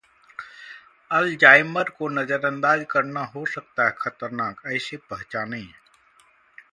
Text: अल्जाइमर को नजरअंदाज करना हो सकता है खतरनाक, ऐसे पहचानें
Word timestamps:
अल्जाइमर 1.11 1.89
को 1.89 2.07
नजरअंदाज 2.09 2.85
करना 2.91 3.23
हो 3.25 3.45
सकता 3.45 3.85
है 3.85 3.95
खतरनाक, 3.97 4.61
ऐसे 4.67 4.97
पहचानें 5.09 5.67